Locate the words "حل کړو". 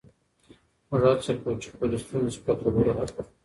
2.97-3.29